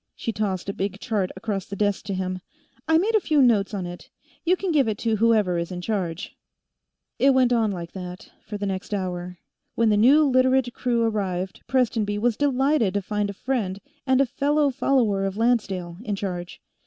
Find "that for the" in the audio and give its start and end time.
7.91-8.65